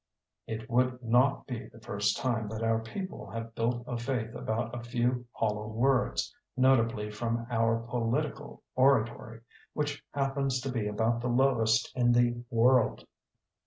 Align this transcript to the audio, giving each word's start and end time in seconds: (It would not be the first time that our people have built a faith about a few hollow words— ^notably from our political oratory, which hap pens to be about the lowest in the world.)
(It 0.47 0.67
would 0.67 1.03
not 1.03 1.45
be 1.45 1.67
the 1.67 1.79
first 1.79 2.17
time 2.17 2.47
that 2.49 2.63
our 2.63 2.79
people 2.79 3.29
have 3.29 3.53
built 3.53 3.83
a 3.85 3.99
faith 3.99 4.33
about 4.33 4.73
a 4.73 4.81
few 4.81 5.27
hollow 5.31 5.67
words— 5.67 6.35
^notably 6.57 7.13
from 7.13 7.45
our 7.51 7.77
political 7.81 8.63
oratory, 8.75 9.41
which 9.73 10.03
hap 10.09 10.33
pens 10.33 10.59
to 10.61 10.71
be 10.71 10.87
about 10.87 11.21
the 11.21 11.27
lowest 11.27 11.95
in 11.95 12.13
the 12.13 12.43
world.) 12.49 13.05